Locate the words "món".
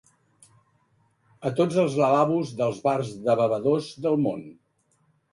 4.23-4.41